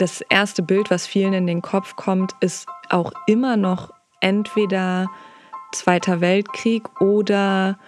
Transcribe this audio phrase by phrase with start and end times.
[0.00, 5.08] das erste Bild, was vielen in den Kopf kommt, ist auch immer noch entweder
[5.72, 7.78] Zweiter Weltkrieg oder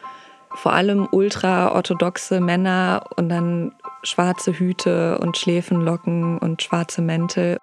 [0.55, 7.59] vor allem ultraorthodoxe Männer und dann schwarze Hüte und Schläfenlocken und schwarze Mäntel.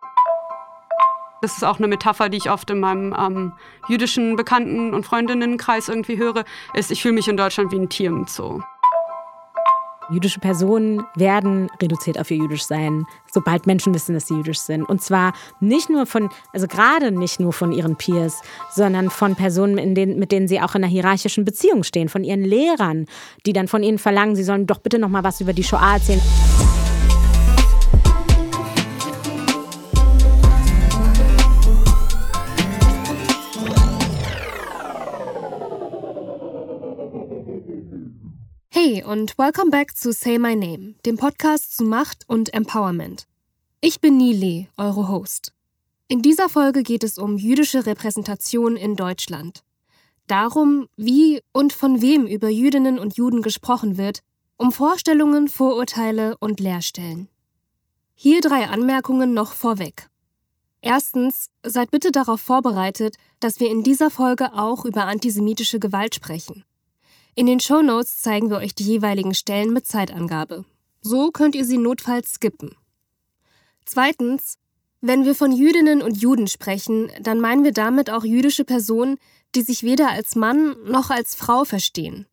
[1.42, 3.54] Das ist auch eine Metapher, die ich oft in meinem ähm,
[3.88, 6.44] jüdischen Bekannten- und Freundinnenkreis irgendwie höre,
[6.74, 8.62] ist, ich fühle mich in Deutschland wie ein Tier im Zoo.
[10.12, 14.84] Jüdische Personen werden reduziert auf ihr jüdisch sein, sobald Menschen wissen, dass sie jüdisch sind.
[14.84, 18.42] Und zwar nicht nur von, also gerade nicht nur von ihren Peers,
[18.72, 22.44] sondern von Personen, denen, mit denen sie auch in einer hierarchischen Beziehung stehen, von ihren
[22.44, 23.06] Lehrern,
[23.46, 25.94] die dann von ihnen verlangen, sie sollen doch bitte noch mal was über die Shoah
[25.94, 26.22] erzählen.
[38.92, 43.28] Hey und welcome back zu Say My Name, dem Podcast zu Macht und Empowerment.
[43.82, 45.54] Ich bin Nile, eure Host.
[46.08, 49.64] In dieser Folge geht es um jüdische Repräsentation in Deutschland.
[50.26, 54.22] Darum, wie und von wem über Jüdinnen und Juden gesprochen wird,
[54.58, 57.30] um Vorstellungen, Vorurteile und Lehrstellen.
[58.16, 60.10] Hier drei Anmerkungen noch vorweg.
[60.82, 66.64] Erstens, seid bitte darauf vorbereitet, dass wir in dieser Folge auch über antisemitische Gewalt sprechen.
[67.40, 70.66] In den Show Notes zeigen wir euch die jeweiligen Stellen mit Zeitangabe.
[71.00, 72.76] So könnt ihr sie notfalls skippen.
[73.86, 74.58] Zweitens,
[75.00, 79.20] wenn wir von Jüdinnen und Juden sprechen, dann meinen wir damit auch jüdische Personen,
[79.56, 82.26] die sich weder als Mann noch als Frau verstehen.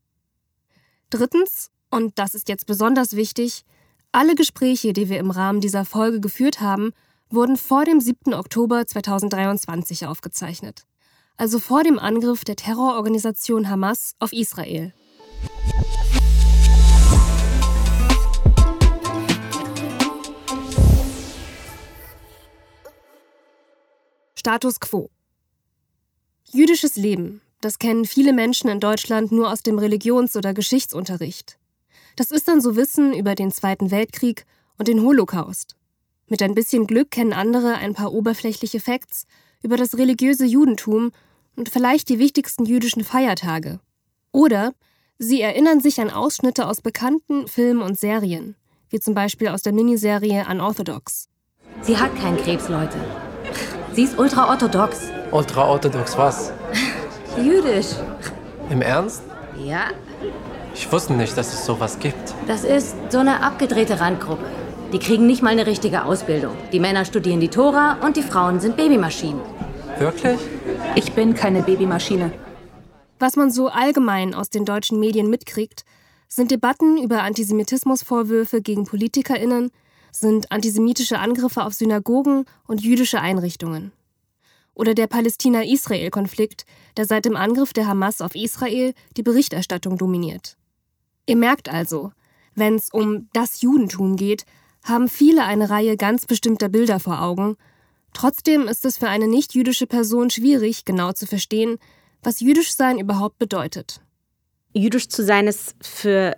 [1.09, 3.63] Drittens, und das ist jetzt besonders wichtig,
[4.11, 6.91] alle Gespräche, die wir im Rahmen dieser Folge geführt haben,
[7.31, 8.35] wurden vor dem 7.
[8.35, 10.85] Oktober 2023 aufgezeichnet
[11.37, 14.93] also vor dem Angriff der Terrororganisation Hamas auf Israel.
[24.47, 25.11] Status quo.
[26.53, 31.59] Jüdisches Leben, das kennen viele Menschen in Deutschland nur aus dem Religions- oder Geschichtsunterricht.
[32.15, 34.47] Das ist dann so Wissen über den Zweiten Weltkrieg
[34.79, 35.75] und den Holocaust.
[36.29, 39.27] Mit ein bisschen Glück kennen andere ein paar oberflächliche Facts
[39.63, 41.11] über das religiöse Judentum
[41.57, 43.81] und vielleicht die wichtigsten jüdischen Feiertage.
[44.31, 44.75] Oder
[45.19, 48.57] sie erinnern sich an Ausschnitte aus bekannten Filmen und Serien,
[48.91, 51.29] wie zum Beispiel aus der Miniserie Unorthodox.
[51.83, 52.97] Sie hat keinen Krebs, Leute.
[53.93, 55.09] Sie ist ultraorthodox.
[55.31, 56.53] Ultraorthodox was?
[57.43, 57.97] Jüdisch.
[58.71, 59.23] Im Ernst?
[59.63, 59.91] Ja.
[60.75, 62.35] Ich wusste nicht, dass es sowas gibt.
[62.47, 64.45] Das ist so eine abgedrehte Randgruppe.
[64.93, 66.57] Die kriegen nicht mal eine richtige Ausbildung.
[66.73, 69.41] Die Männer studieren die Tora und die Frauen sind Babymaschinen.
[69.99, 70.39] Wirklich?
[70.95, 72.31] Ich bin keine Babymaschine.
[73.19, 75.85] Was man so allgemein aus den deutschen Medien mitkriegt,
[76.29, 79.71] sind Debatten über Antisemitismusvorwürfe gegen PolitikerInnen,
[80.13, 83.93] sind antisemitische Angriffe auf Synagogen und jüdische Einrichtungen.
[84.75, 86.67] Oder der Palästina-Israel-Konflikt,
[86.97, 90.59] der seit dem Angriff der Hamas auf Israel die Berichterstattung dominiert.
[91.27, 92.13] Ihr merkt also,
[92.55, 94.45] wenn es um das Judentum geht,
[94.85, 97.57] haben viele eine Reihe ganz bestimmter Bilder vor Augen
[98.17, 101.77] Trotzdem ist es für eine nicht-jüdische Person schwierig, genau zu verstehen,
[102.27, 104.01] was jüdisch sein überhaupt bedeutet.
[104.75, 106.37] Jüdisch zu sein ist für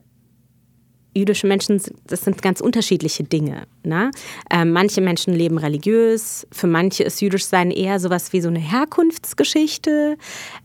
[1.14, 3.66] jüdische Menschen, das sind ganz unterschiedliche Dinge.
[3.82, 4.10] Ne?
[4.50, 8.58] Ähm, manche Menschen leben religiös, für manche ist jüdisch sein eher sowas wie so eine
[8.58, 10.18] Herkunftsgeschichte.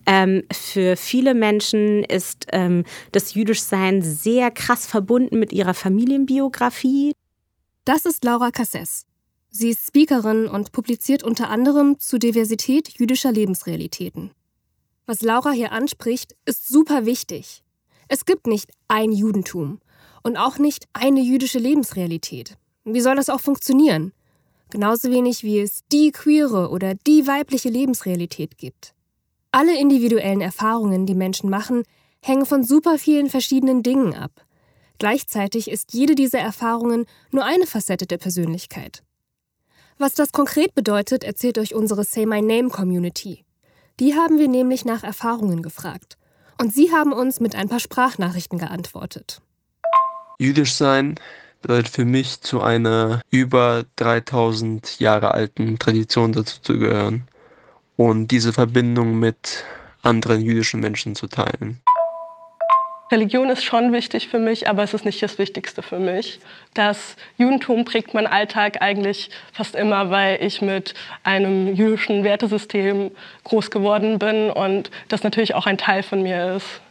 [0.06, 2.84] Ähm, für viele Menschen ist ähm,
[3.14, 7.14] das jüdisch sein sehr krass verbunden mit ihrer Familienbiografie.
[7.86, 9.06] Das ist Laura Casses.
[9.50, 14.32] Sie ist Speakerin und publiziert unter anderem zu Diversität jüdischer Lebensrealitäten.
[15.06, 17.64] Was Laura hier anspricht, ist super wichtig.
[18.08, 19.80] Es gibt nicht ein Judentum
[20.24, 22.58] und auch nicht eine jüdische Lebensrealität.
[22.86, 24.14] Wie soll das auch funktionieren?
[24.70, 28.94] Genauso wenig wie es die queere oder die weibliche Lebensrealität gibt.
[29.52, 31.84] Alle individuellen Erfahrungen, die Menschen machen,
[32.22, 34.46] hängen von super vielen verschiedenen Dingen ab.
[34.98, 39.04] Gleichzeitig ist jede dieser Erfahrungen nur eine Facette der Persönlichkeit.
[39.98, 43.46] Was das konkret bedeutet, erzählt euch unsere Say My Name Community.
[44.00, 46.18] Die haben wir nämlich nach Erfahrungen gefragt.
[46.60, 49.42] Und sie haben uns mit ein paar Sprachnachrichten geantwortet.
[50.40, 51.16] Jüdisch sein
[51.62, 57.28] bedeutet für mich zu einer über 3000 Jahre alten Tradition dazu zu gehören
[57.96, 59.64] und diese Verbindung mit
[60.02, 61.82] anderen jüdischen Menschen zu teilen.
[63.14, 66.40] Religion ist schon wichtig für mich, aber es ist nicht das Wichtigste für mich.
[66.74, 73.12] Das Judentum prägt meinen Alltag eigentlich fast immer, weil ich mit einem jüdischen Wertesystem
[73.44, 76.82] groß geworden bin und das natürlich auch ein Teil von mir ist.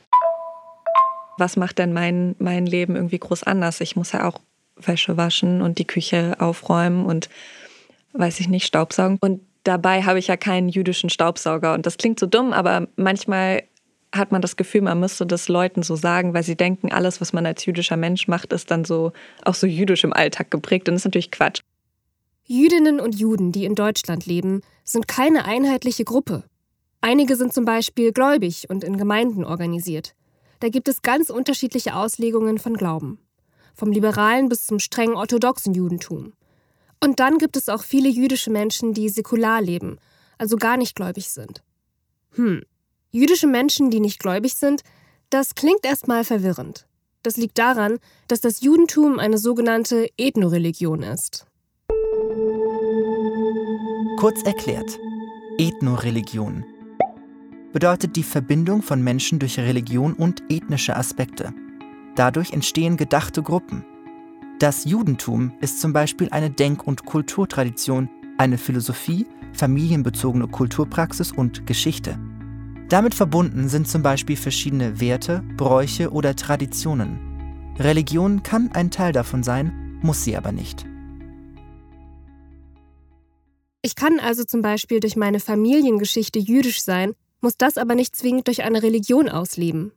[1.39, 3.81] Was macht denn mein, mein Leben irgendwie groß anders?
[3.81, 4.39] Ich muss ja auch
[4.77, 7.31] Wäsche waschen und die Küche aufräumen und
[8.13, 9.19] weiß ich nicht, Staubsaugen.
[9.21, 11.75] Und dabei habe ich ja keinen jüdischen Staubsauger.
[11.75, 13.65] Und das klingt so dumm, aber manchmal
[14.13, 17.33] hat man das Gefühl, man müsste das Leuten so sagen, weil sie denken, alles, was
[17.33, 19.13] man als jüdischer Mensch macht, ist dann so
[19.45, 20.89] auch so jüdisch im Alltag geprägt.
[20.89, 21.63] Und das ist natürlich Quatsch.
[22.45, 26.45] Jüdinnen und Juden, die in Deutschland leben, sind keine einheitliche Gruppe.
[27.01, 30.15] Einige sind zum Beispiel gläubig und in Gemeinden organisiert.
[30.61, 33.19] Da gibt es ganz unterschiedliche Auslegungen von Glauben.
[33.75, 36.35] Vom liberalen bis zum streng orthodoxen Judentum.
[37.03, 39.99] Und dann gibt es auch viele jüdische Menschen, die säkular leben,
[40.39, 41.63] also gar nicht gläubig sind.
[42.35, 42.63] Hm,
[43.15, 44.83] Jüdische Menschen, die nicht gläubig sind,
[45.29, 46.87] das klingt erstmal verwirrend.
[47.23, 51.47] Das liegt daran, dass das Judentum eine sogenannte Ethnoreligion ist.
[54.17, 54.99] Kurz erklärt,
[55.59, 56.65] Ethnoreligion
[57.75, 61.53] bedeutet die Verbindung von Menschen durch Religion und ethnische Aspekte.
[62.17, 63.85] Dadurch entstehen gedachte Gruppen.
[64.59, 72.19] Das Judentum ist zum Beispiel eine Denk- und Kulturtradition, eine Philosophie, familienbezogene Kulturpraxis und Geschichte.
[72.93, 77.75] Damit verbunden sind zum Beispiel verschiedene Werte, Bräuche oder Traditionen.
[77.79, 80.85] Religion kann ein Teil davon sein, muss sie aber nicht.
[83.81, 88.47] Ich kann also zum Beispiel durch meine Familiengeschichte jüdisch sein, muss das aber nicht zwingend
[88.47, 89.93] durch eine Religion ausleben.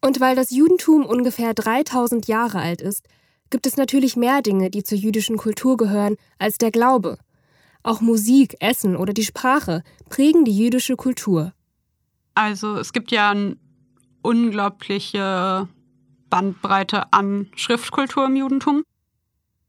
[0.00, 3.06] Und weil das Judentum ungefähr 3000 Jahre alt ist,
[3.50, 7.18] gibt es natürlich mehr Dinge, die zur jüdischen Kultur gehören, als der Glaube.
[7.84, 11.52] Auch Musik, Essen oder die Sprache prägen die jüdische Kultur.
[12.36, 13.56] Also es gibt ja eine
[14.20, 15.68] unglaubliche
[16.28, 18.84] Bandbreite an Schriftkultur im Judentum.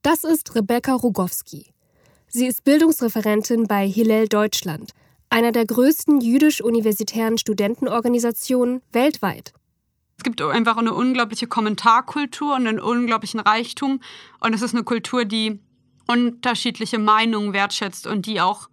[0.02, 1.72] Das ist Rebecca Rogowski.
[2.28, 4.92] Sie ist Bildungsreferentin bei Hillel Deutschland,
[5.30, 9.54] einer der größten jüdisch-universitären Studentenorganisationen weltweit.
[10.18, 14.02] Es gibt einfach eine unglaubliche Kommentarkultur und einen unglaublichen Reichtum.
[14.42, 15.60] Und es ist eine Kultur, die
[16.06, 18.68] unterschiedliche Meinungen wertschätzt und die auch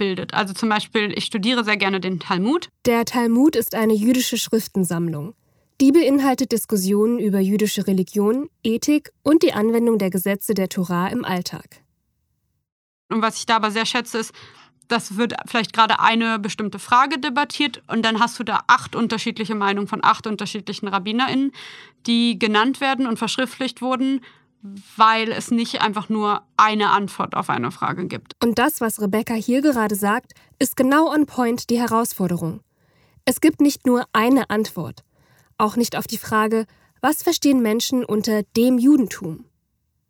[0.00, 0.32] bildet.
[0.32, 2.70] Also zum Beispiel, ich studiere sehr gerne den Talmud.
[2.86, 5.34] Der Talmud ist eine jüdische Schriftensammlung.
[5.82, 11.24] Die beinhaltet Diskussionen über jüdische Religion, Ethik und die Anwendung der Gesetze der Torah im
[11.24, 11.82] Alltag.
[13.10, 14.32] Und was ich da aber sehr schätze, ist,
[14.88, 19.54] das wird vielleicht gerade eine bestimmte Frage debattiert und dann hast du da acht unterschiedliche
[19.54, 21.52] Meinungen von acht unterschiedlichen RabbinerInnen,
[22.06, 24.22] die genannt werden und verschriftlicht wurden
[24.62, 28.34] weil es nicht einfach nur eine Antwort auf eine Frage gibt.
[28.42, 32.60] Und das, was Rebecca hier gerade sagt, ist genau on point die Herausforderung.
[33.24, 35.04] Es gibt nicht nur eine Antwort,
[35.56, 36.66] auch nicht auf die Frage,
[37.00, 39.46] was verstehen Menschen unter dem Judentum?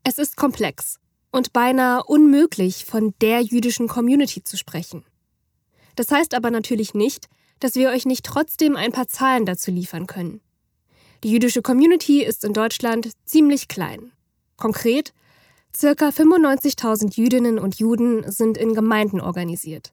[0.02, 0.99] Es ist komplex
[1.31, 5.05] und beinahe unmöglich, von der jüdischen Community zu sprechen.
[5.94, 7.29] Das heißt aber natürlich nicht,
[7.61, 10.41] dass wir euch nicht trotzdem ein paar Zahlen dazu liefern können.
[11.23, 14.12] Die jüdische Community ist in Deutschland ziemlich klein.
[14.60, 15.12] Konkret,
[15.74, 19.92] circa 95.000 Jüdinnen und Juden sind in Gemeinden organisiert.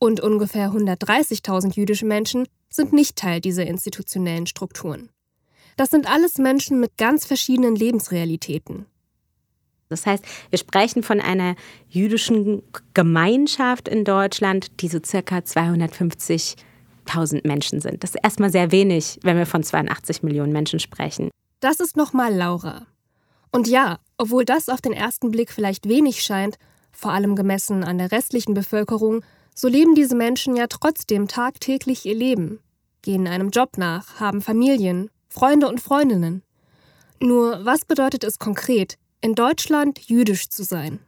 [0.00, 5.10] Und ungefähr 130.000 jüdische Menschen sind nicht Teil dieser institutionellen Strukturen.
[5.76, 8.86] Das sind alles Menschen mit ganz verschiedenen Lebensrealitäten.
[9.88, 11.54] Das heißt, wir sprechen von einer
[11.88, 12.62] jüdischen
[12.94, 18.02] Gemeinschaft in Deutschland, die so circa 250.000 Menschen sind.
[18.02, 21.30] Das ist erstmal sehr wenig, wenn wir von 82 Millionen Menschen sprechen.
[21.60, 22.86] Das ist nochmal Laura.
[23.50, 26.58] Und ja, obwohl das auf den ersten Blick vielleicht wenig scheint,
[26.92, 29.24] vor allem gemessen an der restlichen Bevölkerung,
[29.54, 32.60] so leben diese Menschen ja trotzdem tagtäglich ihr Leben,
[33.02, 36.42] gehen einem Job nach, haben Familien, Freunde und Freundinnen.
[37.20, 41.00] Nur was bedeutet es konkret, in Deutschland jüdisch zu sein?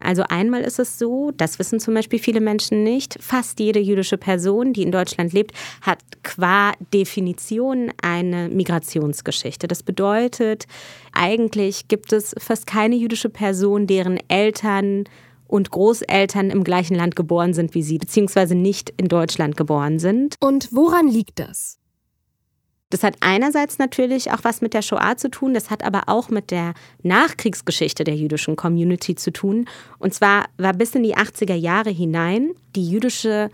[0.00, 4.18] Also einmal ist es so, das wissen zum Beispiel viele Menschen nicht, fast jede jüdische
[4.18, 9.66] Person, die in Deutschland lebt, hat qua Definition eine Migrationsgeschichte.
[9.66, 10.66] Das bedeutet,
[11.12, 15.04] eigentlich gibt es fast keine jüdische Person, deren Eltern
[15.46, 20.34] und Großeltern im gleichen Land geboren sind wie sie, beziehungsweise nicht in Deutschland geboren sind.
[20.40, 21.78] Und woran liegt das?
[22.94, 26.28] Das hat einerseits natürlich auch was mit der Shoah zu tun, das hat aber auch
[26.28, 29.66] mit der Nachkriegsgeschichte der jüdischen Community zu tun.
[29.98, 33.50] Und zwar war bis in die 80er Jahre hinein die jüdische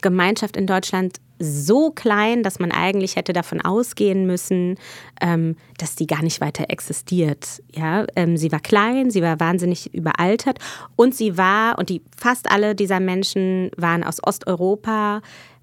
[0.00, 4.78] Gemeinschaft in Deutschland so klein, dass man eigentlich hätte davon ausgehen müssen,
[5.20, 7.62] ähm, dass die gar nicht weiter existiert.
[7.70, 10.60] Ja, ähm, sie war klein, sie war wahnsinnig überaltert
[10.96, 15.20] und sie war und die fast alle dieser Menschen waren aus Osteuropa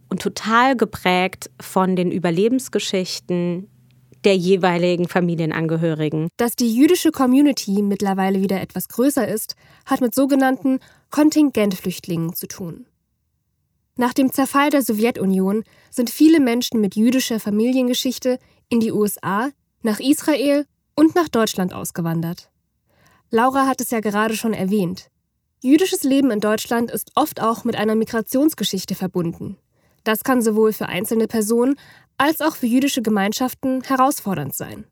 [0.09, 3.69] und total geprägt von den Überlebensgeschichten
[4.25, 6.29] der jeweiligen Familienangehörigen.
[6.37, 10.79] Dass die jüdische Community mittlerweile wieder etwas größer ist, hat mit sogenannten
[11.11, 12.87] Kontingentflüchtlingen zu tun.
[13.97, 19.51] Nach dem Zerfall der Sowjetunion sind viele Menschen mit jüdischer Familiengeschichte in die USA,
[19.83, 22.49] nach Israel und nach Deutschland ausgewandert.
[23.29, 25.09] Laura hat es ja gerade schon erwähnt.
[25.61, 29.57] Jüdisches Leben in Deutschland ist oft auch mit einer Migrationsgeschichte verbunden.
[30.05, 31.75] Das kann sowohl für einzelne Personen
[32.17, 34.85] als auch für jüdische Gemeinschaften herausfordernd sein.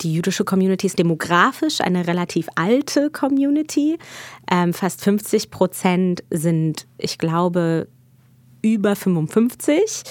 [0.00, 3.98] Die jüdische Community ist demografisch eine relativ alte Community.
[4.50, 7.88] Ähm, fast 50 Prozent sind, ich glaube,
[8.62, 10.04] über 55.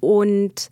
[0.00, 0.70] Und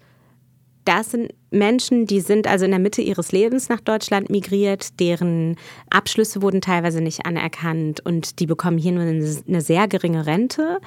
[0.85, 5.57] das sind Menschen, die sind also in der Mitte ihres Lebens nach Deutschland migriert, deren
[5.91, 10.79] Abschlüsse wurden teilweise nicht anerkannt und die bekommen hier nur eine, sehr geringe Rente,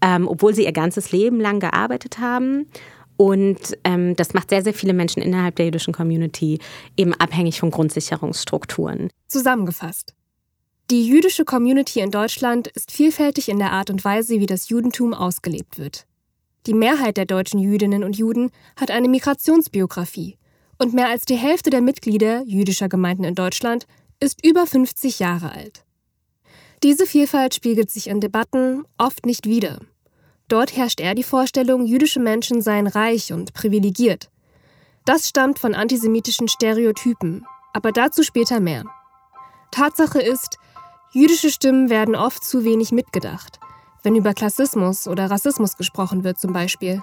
[0.00, 2.66] ähm, obwohl sie ihr ganzes Leben lang gearbeitet haben.
[3.16, 6.60] Und ähm, das macht sehr, sehr viele Menschen innerhalb der jüdischen Community
[6.96, 9.10] eben abhängig von Grundsicherungsstrukturen.
[9.26, 10.14] Zusammengefasst.
[10.90, 15.12] Die jüdische Community in Deutschland ist vielfältig in der Art und Weise, wie das Judentum
[15.12, 16.06] ausgelebt wird.
[16.66, 20.38] Die Mehrheit der deutschen Jüdinnen und Juden hat eine Migrationsbiografie
[20.78, 23.86] und mehr als die Hälfte der Mitglieder jüdischer Gemeinden in Deutschland
[24.20, 25.84] ist über 50 Jahre alt.
[26.82, 29.80] Diese Vielfalt spiegelt sich in Debatten oft nicht wider.
[30.46, 34.30] Dort herrscht eher die Vorstellung, jüdische Menschen seien reich und privilegiert.
[35.04, 38.84] Das stammt von antisemitischen Stereotypen, aber dazu später mehr.
[39.72, 40.58] Tatsache ist,
[41.12, 43.58] jüdische Stimmen werden oft zu wenig mitgedacht,
[44.02, 47.02] wenn über Klassismus oder Rassismus gesprochen wird zum Beispiel.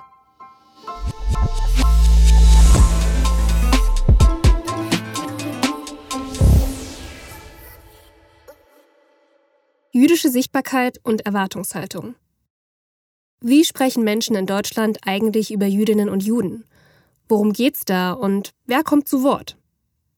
[9.96, 12.16] Jüdische Sichtbarkeit und Erwartungshaltung.
[13.40, 16.66] Wie sprechen Menschen in Deutschland eigentlich über Jüdinnen und Juden?
[17.30, 19.58] Worum geht's da und wer kommt zu Wort?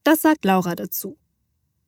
[0.03, 1.15] Das sagt Laura dazu.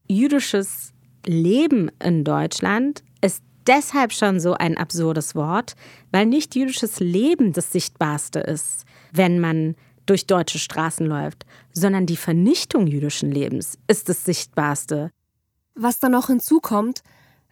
[0.07, 0.93] Jüdisches
[1.25, 5.75] Leben in Deutschland ist deshalb schon so ein absurdes Wort,
[6.11, 11.43] weil nicht jüdisches Leben das Sichtbarste ist, wenn man durch deutsche Straßen läuft,
[11.73, 15.09] sondern die Vernichtung jüdischen Lebens ist das Sichtbarste.
[15.73, 17.01] Was da noch hinzukommt,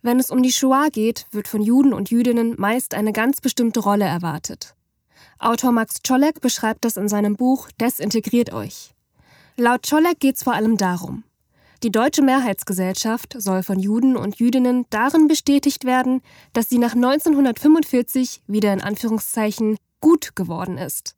[0.01, 3.79] wenn es um die Shoah geht, wird von Juden und Jüdinnen meist eine ganz bestimmte
[3.79, 4.75] Rolle erwartet.
[5.39, 8.93] Autor Max Czolek beschreibt das in seinem Buch Desintegriert euch.
[9.55, 11.23] Laut Czolek geht es vor allem darum,
[11.83, 16.21] die deutsche Mehrheitsgesellschaft soll von Juden und Jüdinnen darin bestätigt werden,
[16.53, 21.15] dass sie nach 1945 wieder in Anführungszeichen gut geworden ist.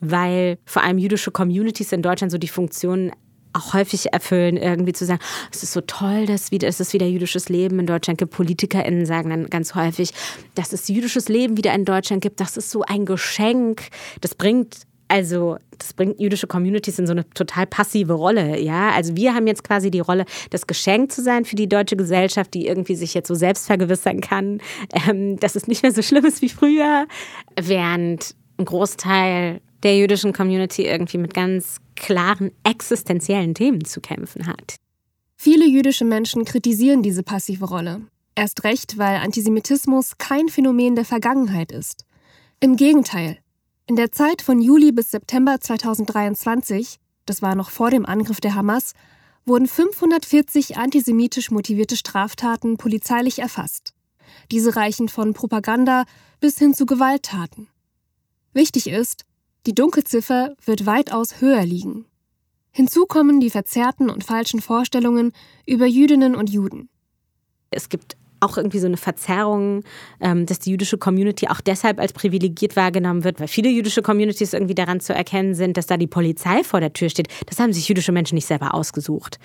[0.00, 3.12] Weil vor allem jüdische Communities in Deutschland so die Funktion
[3.52, 5.20] auch häufig erfüllen, irgendwie zu sagen,
[5.52, 8.32] es ist so toll, dass wieder, es ist wieder jüdisches Leben in Deutschland gibt.
[8.32, 10.12] PolitikerInnen sagen dann ganz häufig,
[10.54, 12.40] dass es jüdisches Leben wieder in Deutschland gibt.
[12.40, 13.88] Das ist so ein Geschenk.
[14.20, 18.92] Das bringt also das bringt jüdische Communities in so eine total passive Rolle, ja.
[18.92, 22.54] Also wir haben jetzt quasi die Rolle, das Geschenk zu sein für die deutsche Gesellschaft,
[22.54, 24.62] die irgendwie sich jetzt so selbst vergewissern kann,
[25.06, 27.06] ähm, dass es nicht mehr so schlimm ist wie früher,
[27.60, 34.76] während ein Großteil der jüdischen Community irgendwie mit ganz klaren existenziellen Themen zu kämpfen hat.
[35.36, 38.02] Viele jüdische Menschen kritisieren diese passive Rolle.
[38.34, 42.04] Erst recht, weil Antisemitismus kein Phänomen der Vergangenheit ist.
[42.60, 43.38] Im Gegenteil.
[43.86, 48.54] In der Zeit von Juli bis September 2023, das war noch vor dem Angriff der
[48.54, 48.92] Hamas,
[49.44, 53.92] wurden 540 antisemitisch motivierte Straftaten polizeilich erfasst.
[54.50, 56.04] Diese reichen von Propaganda
[56.40, 57.68] bis hin zu Gewalttaten.
[58.54, 59.24] Wichtig ist,
[59.66, 62.06] die Dunkelziffer wird weitaus höher liegen.
[62.72, 65.32] Hinzu kommen die verzerrten und falschen Vorstellungen
[65.66, 66.88] über Jüdinnen und Juden.
[67.70, 69.84] Es gibt auch irgendwie so eine Verzerrung,
[70.20, 74.52] ähm, dass die jüdische Community auch deshalb als privilegiert wahrgenommen wird, weil viele jüdische Communities
[74.52, 77.28] irgendwie daran zu erkennen sind, dass da die Polizei vor der Tür steht.
[77.46, 79.38] Das haben sich jüdische Menschen nicht selber ausgesucht.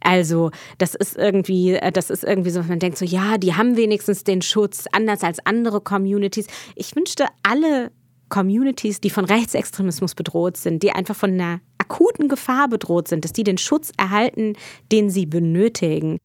[0.00, 3.76] Also, das ist irgendwie, äh, das ist irgendwie so, man denkt so, ja, die haben
[3.76, 6.46] wenigstens den Schutz, anders als andere Communities.
[6.76, 7.90] Ich wünschte, alle
[8.28, 13.32] Communities, die von Rechtsextremismus bedroht sind, die einfach von einer akuten Gefahr bedroht sind, dass
[13.32, 14.54] die den Schutz erhalten,
[14.90, 16.18] den sie benötigen.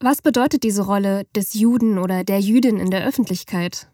[0.00, 3.88] Was bedeutet diese Rolle des Juden oder der Jüdin in der Öffentlichkeit?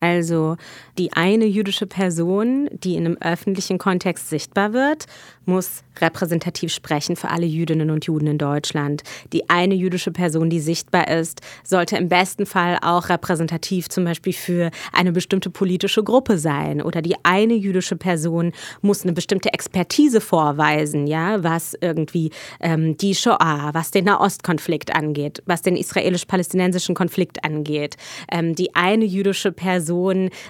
[0.00, 0.56] Also
[0.96, 5.04] die eine jüdische Person, die in einem öffentlichen Kontext sichtbar wird,
[5.44, 9.02] muss repräsentativ sprechen für alle Jüdinnen und Juden in Deutschland.
[9.34, 14.32] Die eine jüdische Person, die sichtbar ist, sollte im besten Fall auch repräsentativ zum Beispiel
[14.32, 16.80] für eine bestimmte politische Gruppe sein.
[16.80, 22.30] Oder die eine jüdische Person muss eine bestimmte Expertise vorweisen, ja, was irgendwie
[22.60, 27.96] ähm, die Shoah, was den Nahostkonflikt angeht, was den israelisch-palästinensischen Konflikt angeht.
[28.30, 29.89] Ähm, die eine jüdische Person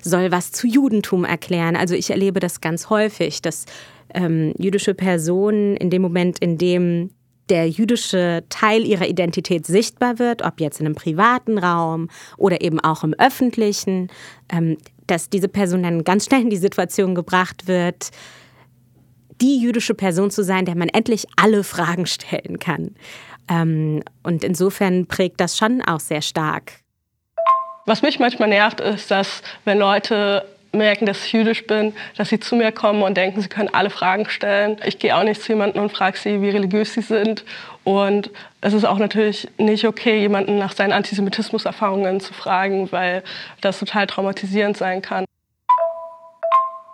[0.03, 1.77] soll was zu Judentum erklären.
[1.77, 3.67] Also ich erlebe das ganz häufig, dass
[4.15, 7.11] ähm, jüdische Personen in dem Moment, in dem
[7.51, 12.79] der jüdische Teil ihrer Identität sichtbar wird, ob jetzt in einem privaten Raum oder eben
[12.81, 14.09] auch im öffentlichen,
[14.51, 18.11] ähm, dass diese Person dann ganz schnell in die Situation gebracht wird,
[19.41, 22.95] die jüdische Person zu sein, der man endlich alle Fragen stellen kann.
[23.49, 26.80] Ähm, und insofern prägt das schon auch sehr stark.
[27.87, 32.39] Was mich manchmal nervt, ist, dass wenn Leute merken, dass ich jüdisch bin, dass sie
[32.39, 34.77] zu mir kommen und denken, sie können alle Fragen stellen.
[34.85, 37.45] Ich gehe auch nicht zu jemandem und frage sie, wie religiös sie sind.
[37.83, 43.23] Und es ist auch natürlich nicht okay, jemanden nach seinen Antisemitismus-Erfahrungen zu fragen, weil
[43.61, 45.25] das total traumatisierend sein kann.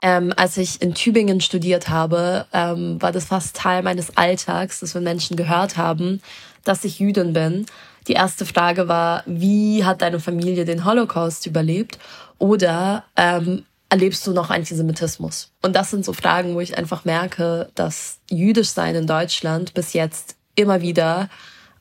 [0.02, 4.94] Ähm, als ich in Tübingen studiert habe, ähm, war das fast Teil meines Alltags, dass
[4.94, 6.22] wenn Menschen gehört haben,
[6.64, 7.66] dass ich Jüdin bin.
[8.08, 11.98] Die erste Frage war, wie hat deine Familie den Holocaust überlebt?
[12.38, 15.50] Oder ähm, erlebst du noch Antisemitismus?
[15.60, 19.92] Und das sind so Fragen, wo ich einfach merke, dass jüdisch sein in Deutschland bis
[19.92, 21.28] jetzt immer wieder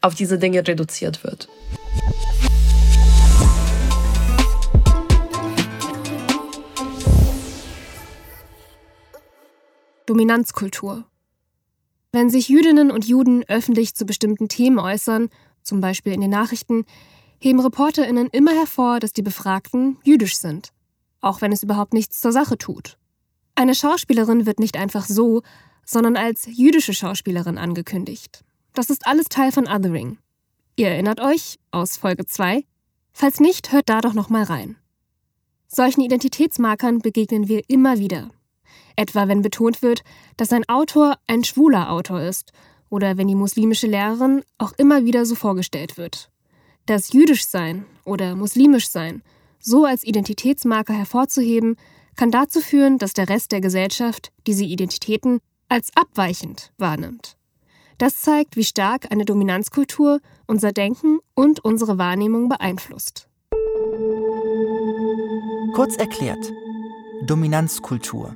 [0.02, 1.48] auf diese Dinge reduziert wird.
[10.08, 11.04] Dominanzkultur.
[12.12, 15.30] Wenn sich Jüdinnen und Juden öffentlich zu bestimmten Themen äußern,
[15.66, 16.86] zum Beispiel in den Nachrichten,
[17.40, 20.70] heben ReporterInnen immer hervor, dass die Befragten jüdisch sind,
[21.22, 22.98] auch wenn es überhaupt nichts zur Sache tut.
[23.56, 25.42] Eine Schauspielerin wird nicht einfach so,
[25.86, 28.44] sondern als jüdische Schauspielerin angekündigt.
[28.74, 30.18] Das ist alles Teil von Othering.
[30.76, 32.66] Ihr erinnert euch aus Folge 2?
[33.14, 34.76] Falls nicht, hört da doch noch mal rein.
[35.68, 38.30] Solchen Identitätsmarkern begegnen wir immer wieder.
[38.98, 40.04] Etwa wenn betont wird,
[40.38, 42.52] dass ein Autor ein schwuler Autor ist
[42.90, 46.30] oder wenn die muslimische Lehrerin auch immer wieder so vorgestellt wird.
[46.86, 49.24] Das jüdisch sein oder muslimisch sein
[49.66, 51.76] so als Identitätsmarker hervorzuheben,
[52.16, 57.36] kann dazu führen, dass der Rest der Gesellschaft diese Identitäten als abweichend wahrnimmt.
[57.98, 63.28] Das zeigt, wie stark eine Dominanzkultur unser Denken und unsere Wahrnehmung beeinflusst.
[65.74, 66.54] Kurz erklärt,
[67.26, 68.36] Dominanzkultur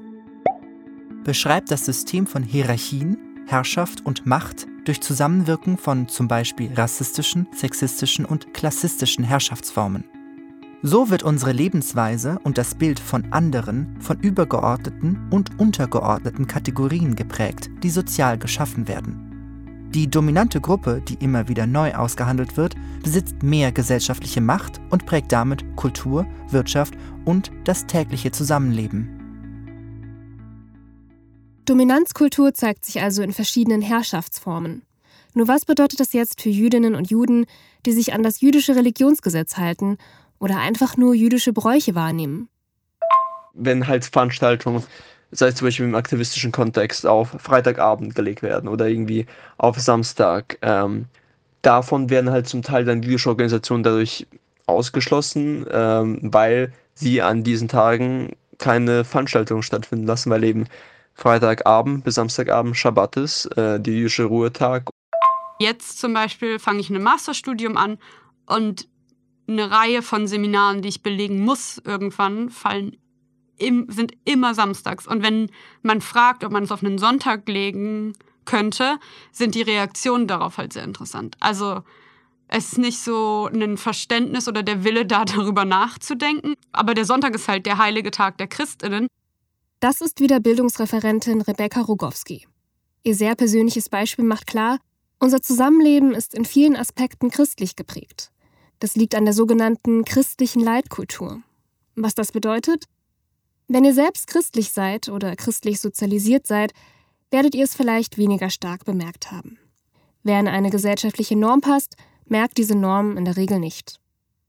[1.24, 3.18] beschreibt das System von Hierarchien,
[3.50, 10.04] Herrschaft und Macht durch Zusammenwirken von zum Beispiel rassistischen, sexistischen und klassistischen Herrschaftsformen.
[10.84, 17.70] So wird unsere Lebensweise und das Bild von anderen von übergeordneten und untergeordneten Kategorien geprägt,
[17.82, 19.26] die sozial geschaffen werden.
[19.96, 25.32] Die dominante Gruppe, die immer wieder neu ausgehandelt wird, besitzt mehr gesellschaftliche Macht und prägt
[25.32, 26.94] damit Kultur, Wirtschaft
[27.26, 29.19] und das tägliche Zusammenleben.
[31.70, 34.82] Dominanzkultur zeigt sich also in verschiedenen Herrschaftsformen.
[35.36, 37.46] Nur was bedeutet das jetzt für Jüdinnen und Juden,
[37.86, 40.00] die sich an das jüdische Religionsgesetz halten
[40.40, 42.50] oder einfach nur jüdische Bräuche wahrnehmen?
[43.54, 44.84] Wenn halt Veranstaltungen,
[45.30, 49.28] sei es zum Beispiel im aktivistischen Kontext, auf Freitagabend gelegt werden oder irgendwie
[49.60, 51.06] auf Samstag, ähm,
[51.62, 54.26] davon werden halt zum Teil dann jüdische Organisationen dadurch
[54.66, 60.66] ausgeschlossen, ähm, weil sie an diesen Tagen keine Veranstaltungen stattfinden lassen, weil eben
[61.20, 64.90] Freitagabend bis Samstagabend Schabbat ist, äh, der jüdische Ruhetag.
[65.60, 67.98] Jetzt zum Beispiel fange ich ein Masterstudium an
[68.46, 68.88] und
[69.48, 72.96] eine Reihe von Seminaren, die ich belegen muss irgendwann, fallen
[73.58, 75.06] im, sind immer samstags.
[75.06, 75.52] Und wenn
[75.82, 78.14] man fragt, ob man es auf einen Sonntag legen
[78.46, 78.98] könnte,
[79.32, 81.36] sind die Reaktionen darauf halt sehr interessant.
[81.42, 81.82] Also
[82.48, 86.54] es ist nicht so ein Verständnis oder der Wille da darüber nachzudenken.
[86.72, 89.08] Aber der Sonntag ist halt der heilige Tag der Christinnen.
[89.80, 92.46] Das ist wieder Bildungsreferentin Rebecca Rogowski.
[93.04, 94.80] Ihr sehr persönliches Beispiel macht klar,
[95.20, 98.30] unser Zusammenleben ist in vielen Aspekten christlich geprägt.
[98.80, 101.42] Das liegt an der sogenannten christlichen Leitkultur.
[101.96, 102.86] Was das bedeutet?
[103.70, 106.74] Wenn ihr selbst christlich seid oder christlich sozialisiert seid,
[107.32, 109.60] werdet ihr es vielleicht weniger stark bemerkt haben.
[110.24, 114.00] Wer in eine gesellschaftliche Norm passt, merkt diese Norm in der Regel nicht.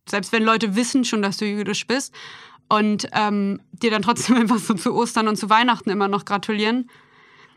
[0.09, 2.12] Selbst wenn Leute wissen schon, dass du jüdisch bist
[2.70, 6.88] und ähm, dir dann trotzdem einfach so zu Ostern und zu Weihnachten immer noch gratulieren.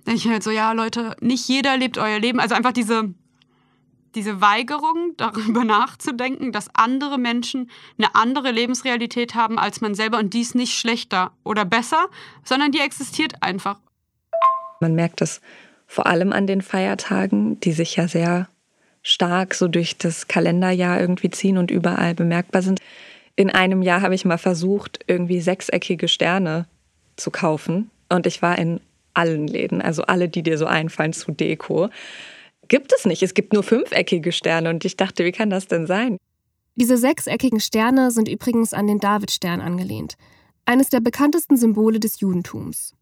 [0.06, 2.41] Denke ich halt so, ja, Leute, nicht jeder lebt euer Leben.
[2.41, 3.13] Also einfach diese,
[4.15, 10.34] diese Weigerung, darüber nachzudenken, dass andere Menschen eine andere Lebensrealität haben als man selber und
[10.34, 12.08] dies nicht schlechter oder besser,
[12.43, 13.80] sondern die existiert einfach.
[14.82, 15.39] Man merkt es
[15.86, 18.49] vor allem an den Feiertagen, die sich ja sehr
[19.04, 22.82] stark so durch das Kalenderjahr irgendwie ziehen und überall bemerkbar sind
[23.36, 26.67] in einem Jahr habe ich mal versucht, irgendwie sechseckige Sterne
[27.15, 27.89] zu kaufen.
[28.10, 28.80] Und ich war in
[29.13, 31.89] allen Läden, also alle, die dir so einfallen zu Deko.
[32.67, 33.24] Gibt es nicht.
[33.24, 34.69] Es gibt nur fünfeckige Sterne.
[34.69, 36.17] Und ich dachte, wie kann das denn sein?
[36.76, 40.15] Diese sechseckigen Sterne sind übrigens an den Davidstern angelehnt,
[40.65, 42.96] eines der bekanntesten Symbole des Judentums.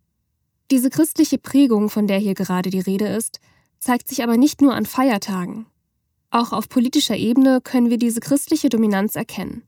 [0.72, 3.40] Diese christliche Prägung, von der hier gerade die Rede ist,
[3.80, 5.68] zeigt sich aber nicht nur an Feiertagen.
[6.32, 9.64] Auch auf politischer Ebene können wir diese christliche Dominanz erkennen.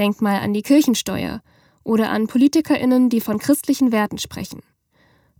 [0.00, 1.42] Denk mal an die Kirchensteuer
[1.84, 4.62] oder an PolitikerInnen, die von christlichen Werten sprechen.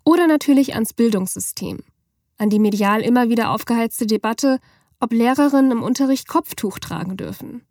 [0.04, 1.78] Oder natürlich ans Bildungssystem,
[2.36, 4.58] an die medial immer wieder aufgeheizte Debatte,
[5.00, 7.62] ob Lehrerinnen im Unterricht Kopftuch tragen dürfen.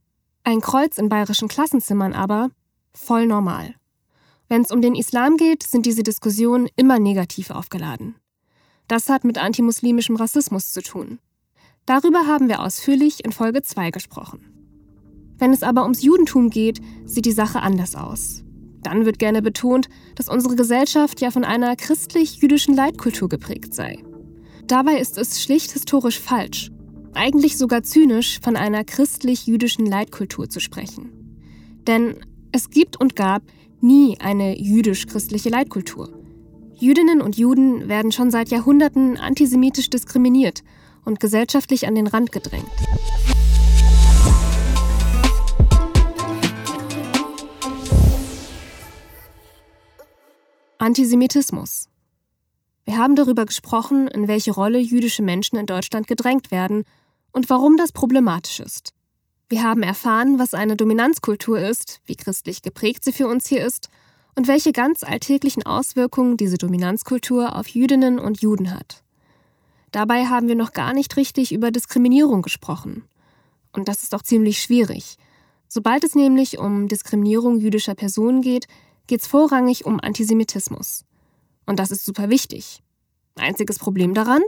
[0.43, 2.49] Ein Kreuz in bayerischen Klassenzimmern aber
[2.95, 3.75] voll normal.
[4.47, 8.15] Wenn es um den Islam geht, sind diese Diskussionen immer negativ aufgeladen.
[8.87, 11.19] Das hat mit antimuslimischem Rassismus zu tun.
[11.85, 14.58] Darüber haben wir ausführlich in Folge 2 gesprochen.
[15.39, 18.43] Wenn es aber ums Judentum geht, sieht die Sache anders aus.
[18.83, 24.03] Dann wird gerne betont, dass unsere Gesellschaft ja von einer christlich-jüdischen Leitkultur geprägt sei.
[24.67, 26.71] Dabei ist es schlicht historisch falsch,
[27.13, 31.11] eigentlich sogar zynisch, von einer christlich-jüdischen Leitkultur zu sprechen.
[31.87, 32.17] Denn
[32.51, 33.41] es gibt und gab
[33.81, 36.09] nie eine jüdisch-christliche Leitkultur.
[36.75, 40.63] Jüdinnen und Juden werden schon seit Jahrhunderten antisemitisch diskriminiert
[41.03, 42.69] und gesellschaftlich an den Rand gedrängt.
[50.81, 51.89] Antisemitismus.
[52.85, 56.85] Wir haben darüber gesprochen, in welche Rolle jüdische Menschen in Deutschland gedrängt werden
[57.33, 58.93] und warum das problematisch ist.
[59.49, 63.89] Wir haben erfahren, was eine Dominanzkultur ist, wie christlich geprägt sie für uns hier ist
[64.35, 69.03] und welche ganz alltäglichen Auswirkungen diese Dominanzkultur auf Jüdinnen und Juden hat.
[69.91, 73.03] Dabei haben wir noch gar nicht richtig über Diskriminierung gesprochen.
[73.73, 75.17] Und das ist auch ziemlich schwierig.
[75.67, 78.67] Sobald es nämlich um Diskriminierung jüdischer Personen geht,
[79.09, 81.03] geht es vorrangig um Antisemitismus.
[81.65, 82.81] Und das ist super wichtig.
[83.35, 84.41] Einziges Problem daran?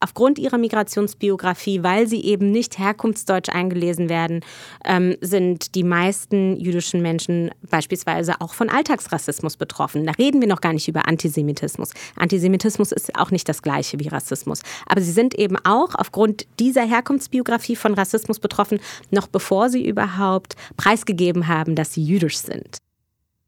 [0.00, 4.40] Aufgrund ihrer Migrationsbiografie, weil sie eben nicht herkunftsdeutsch eingelesen werden,
[4.84, 10.04] ähm, sind die meisten jüdischen Menschen beispielsweise auch von Alltagsrassismus betroffen.
[10.04, 11.92] Da reden wir noch gar nicht über Antisemitismus.
[12.16, 14.60] Antisemitismus ist auch nicht das gleiche wie Rassismus.
[14.86, 18.80] Aber sie sind eben auch aufgrund dieser Herkunftsbiografie von Rassismus betroffen,
[19.10, 22.78] noch bevor sie überhaupt preisgegeben haben, dass sie jüdisch sind.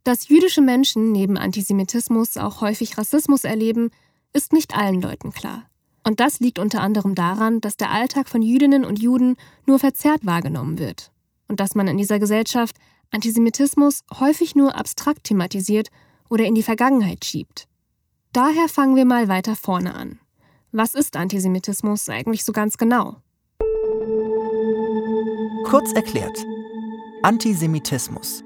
[0.07, 3.91] Dass jüdische Menschen neben Antisemitismus auch häufig Rassismus erleben,
[4.33, 5.69] ist nicht allen Leuten klar.
[6.05, 9.35] Und das liegt unter anderem daran, dass der Alltag von Jüdinnen und Juden
[9.67, 11.11] nur verzerrt wahrgenommen wird.
[11.49, 12.77] Und dass man in dieser Gesellschaft
[13.11, 15.89] Antisemitismus häufig nur abstrakt thematisiert
[16.31, 17.67] oder in die Vergangenheit schiebt.
[18.33, 20.21] Daher fangen wir mal weiter vorne an.
[20.71, 23.17] Was ist Antisemitismus eigentlich so ganz genau?
[25.65, 26.47] Kurz erklärt.
[27.23, 28.46] Antisemitismus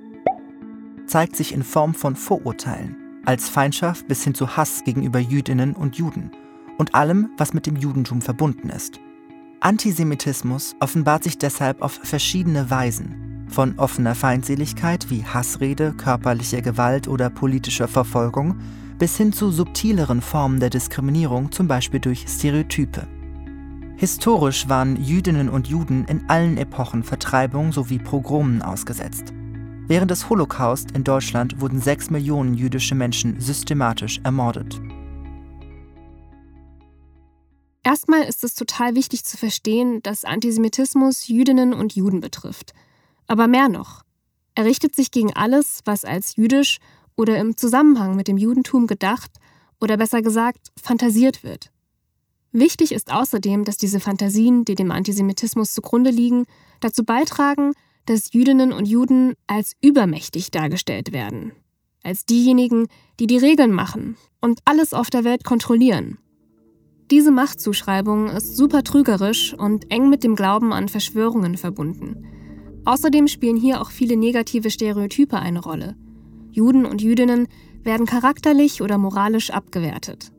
[1.11, 2.97] zeigt sich in Form von Vorurteilen,
[3.27, 6.31] als Feindschaft bis hin zu Hass gegenüber Jüdinnen und Juden
[6.79, 9.01] und allem, was mit dem Judentum verbunden ist.
[9.59, 17.29] Antisemitismus offenbart sich deshalb auf verschiedene Weisen, von offener Feindseligkeit wie Hassrede, körperlicher Gewalt oder
[17.29, 18.59] politischer Verfolgung
[18.99, 23.09] bis hin zu subtileren Formen der Diskriminierung, zum Beispiel durch Stereotype.
[23.97, 29.33] Historisch waren Jüdinnen und Juden in allen Epochen Vertreibung sowie Pogromen ausgesetzt.
[29.91, 34.81] Während des Holocaust in Deutschland wurden sechs Millionen jüdische Menschen systematisch ermordet.
[37.83, 42.73] Erstmal ist es total wichtig zu verstehen, dass Antisemitismus Jüdinnen und Juden betrifft.
[43.27, 44.05] Aber mehr noch.
[44.55, 46.79] Er richtet sich gegen alles, was als jüdisch
[47.17, 49.33] oder im Zusammenhang mit dem Judentum gedacht
[49.81, 51.73] oder besser gesagt fantasiert wird.
[52.53, 56.47] Wichtig ist außerdem, dass diese Fantasien, die dem Antisemitismus zugrunde liegen,
[56.79, 57.73] dazu beitragen,
[58.11, 61.53] dass Jüdinnen und Juden als übermächtig dargestellt werden.
[62.03, 62.89] Als diejenigen,
[63.21, 66.19] die die Regeln machen und alles auf der Welt kontrollieren.
[67.13, 72.27] Diese Machtzuschreibung ist super trügerisch und eng mit dem Glauben an Verschwörungen verbunden.
[72.85, 75.95] Außerdem spielen hier auch viele negative Stereotype eine Rolle.
[76.51, 77.47] Juden und Jüdinnen
[77.85, 80.33] werden charakterlich oder moralisch abgewertet.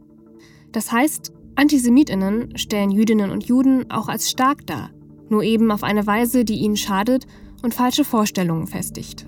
[0.73, 4.89] Das heißt, Antisemitinnen stellen Jüdinnen und Juden auch als stark dar,
[5.29, 7.25] nur eben auf eine Weise, die ihnen schadet
[7.61, 9.25] und falsche Vorstellungen festigt.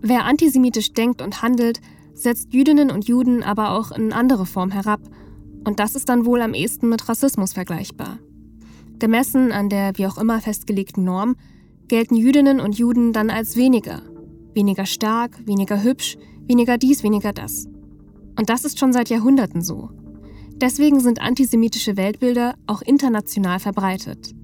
[0.00, 1.80] Wer antisemitisch denkt und handelt,
[2.14, 5.00] setzt Jüdinnen und Juden aber auch in andere Form herab.
[5.64, 8.18] Und das ist dann wohl am ehesten mit Rassismus vergleichbar.
[8.98, 11.36] Gemessen an der wie auch immer festgelegten Norm
[11.88, 14.02] gelten Jüdinnen und Juden dann als weniger.
[14.54, 16.16] Weniger stark, weniger hübsch,
[16.46, 17.66] weniger dies, weniger das.
[18.36, 19.90] Und das ist schon seit Jahrhunderten so.
[20.56, 24.34] Deswegen sind antisemitische Weltbilder auch international verbreitet.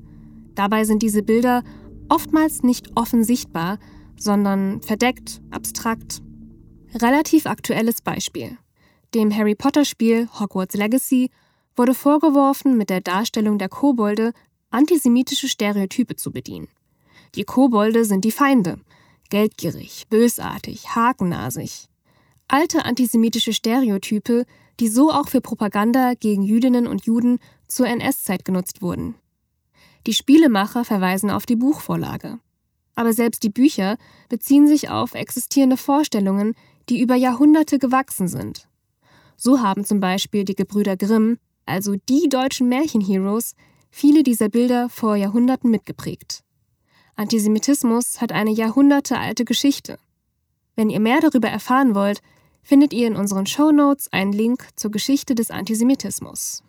[0.55, 1.63] Dabei sind diese Bilder
[2.11, 3.79] oftmals nicht offen sichtbar,
[4.19, 6.21] sondern verdeckt, abstrakt.
[6.95, 8.59] Relativ aktuelles Beispiel.
[9.15, 11.31] Dem Harry Potter-Spiel Hogwarts Legacy
[11.77, 14.33] wurde vorgeworfen, mit der Darstellung der Kobolde
[14.71, 16.69] antisemitische Stereotype zu bedienen.
[17.35, 18.79] Die Kobolde sind die Feinde,
[19.31, 21.87] geldgierig, bösartig, hakennasig.
[22.49, 24.45] Alte antisemitische Stereotype,
[24.81, 29.15] die so auch für Propaganda gegen Jüdinnen und Juden zur NS-Zeit genutzt wurden.
[30.07, 32.39] Die Spielemacher verweisen auf die Buchvorlage.
[32.95, 33.97] Aber selbst die Bücher
[34.29, 36.55] beziehen sich auf existierende Vorstellungen,
[36.89, 38.69] die über Jahrhunderte gewachsen sind.
[39.37, 43.55] So haben zum Beispiel die Gebrüder Grimm, also die deutschen Märchenheroes,
[43.91, 46.43] viele dieser Bilder vor Jahrhunderten mitgeprägt.
[47.17, 49.99] Antisemitismus hat eine jahrhundertealte Geschichte.
[50.77, 52.23] Wenn ihr mehr darüber erfahren wollt,
[52.63, 56.63] findet ihr in unseren Show Notes einen Link zur Geschichte des Antisemitismus.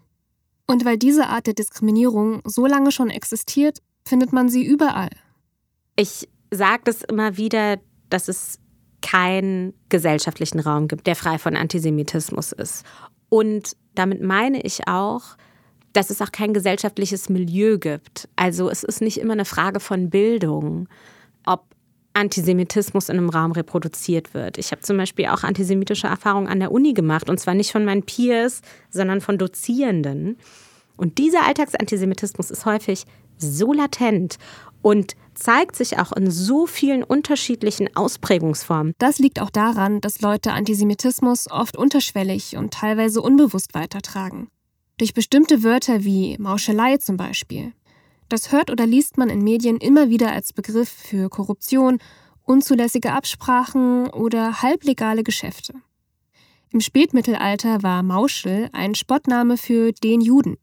[0.72, 5.10] Und weil diese Art der Diskriminierung so lange schon existiert, findet man sie überall.
[5.96, 7.78] Ich sage das immer wieder,
[8.10, 8.60] dass es
[9.02, 12.86] keinen gesellschaftlichen Raum gibt, der frei von Antisemitismus ist.
[13.30, 15.36] Und damit meine ich auch,
[15.94, 18.30] dass es auch kein gesellschaftliches Milieu gibt.
[18.36, 20.88] Also es ist nicht immer eine Frage von Bildung,
[21.46, 21.66] ob
[22.14, 24.58] Antisemitismus in einem Raum reproduziert wird.
[24.58, 27.86] Ich habe zum Beispiel auch antisemitische Erfahrungen an der Uni gemacht und zwar nicht von
[27.86, 30.38] meinen Peers, sondern von Dozierenden.
[30.98, 33.06] Und dieser Alltagsantisemitismus ist häufig
[33.38, 34.38] so latent
[34.82, 38.94] und zeigt sich auch in so vielen unterschiedlichen Ausprägungsformen.
[38.98, 44.50] Das liegt auch daran, dass Leute Antisemitismus oft unterschwellig und teilweise unbewusst weitertragen.
[44.98, 47.74] Durch bestimmte Wörter wie Mauschelei zum Beispiel.
[48.32, 51.98] Das hört oder liest man in Medien immer wieder als Begriff für Korruption,
[52.44, 55.74] unzulässige Absprachen oder halblegale Geschäfte.
[56.72, 60.56] Im Spätmittelalter war Mauschel ein Spottname für den Juden,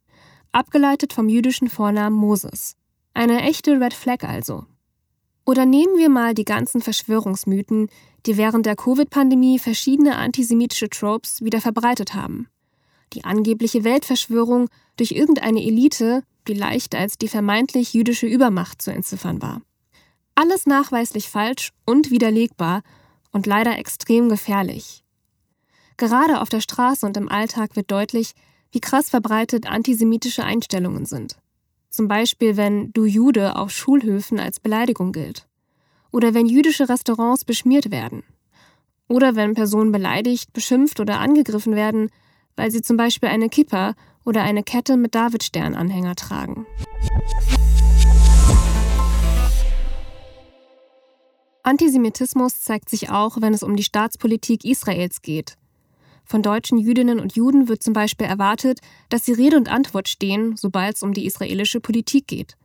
[0.50, 2.74] abgeleitet vom jüdischen Vornamen Moses.
[3.12, 4.64] Eine echte Red Flag also.
[5.44, 7.90] Oder nehmen wir mal die ganzen Verschwörungsmythen,
[8.24, 12.48] die während der Covid-Pandemie verschiedene antisemitische Tropes wieder verbreitet haben.
[13.12, 19.40] Die angebliche Weltverschwörung durch irgendeine Elite, die leicht als die vermeintlich jüdische Übermacht zu entziffern
[19.42, 19.62] war.
[20.34, 22.82] Alles nachweislich falsch und widerlegbar
[23.32, 25.04] und leider extrem gefährlich.
[25.96, 28.32] Gerade auf der Straße und im Alltag wird deutlich,
[28.70, 31.38] wie krass verbreitet antisemitische Einstellungen sind.
[31.90, 35.48] Zum Beispiel, wenn du Jude auf Schulhöfen als Beleidigung gilt.
[36.12, 38.22] Oder wenn jüdische Restaurants beschmiert werden.
[39.08, 42.10] Oder wenn Personen beleidigt, beschimpft oder angegriffen werden,
[42.58, 43.94] weil sie zum Beispiel eine Kippa
[44.24, 46.66] oder eine Kette mit Davidstern-Anhänger tragen.
[51.62, 55.54] Antisemitismus zeigt sich auch, wenn es um die Staatspolitik Israels geht.
[56.24, 60.56] Von deutschen Jüdinnen und Juden wird zum Beispiel erwartet, dass sie Rede und Antwort stehen,
[60.56, 62.56] sobald es um die israelische Politik geht.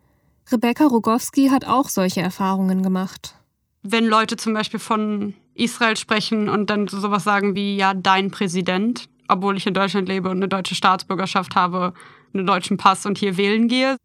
[0.51, 3.35] Rebecca Rogowski hat auch solche Erfahrungen gemacht.
[3.83, 9.07] Wenn Leute zum Beispiel von Israel sprechen und dann sowas sagen wie, ja, dein Präsident,
[9.27, 11.93] obwohl ich in Deutschland lebe und eine deutsche Staatsbürgerschaft habe,
[12.33, 13.97] einen deutschen Pass und hier wählen gehe.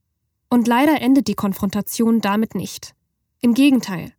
[0.50, 2.94] Und leider endet die Konfrontation damit nicht.
[3.40, 4.12] Im Gegenteil.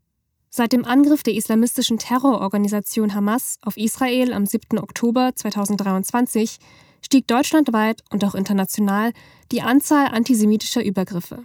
[0.49, 4.79] Seit dem Angriff der islamistischen Terrororganisation Hamas auf Israel am 7.
[4.79, 6.57] Oktober 2023
[7.03, 9.13] stieg deutschlandweit und auch international
[9.51, 11.43] die Anzahl antisemitischer Übergriffe.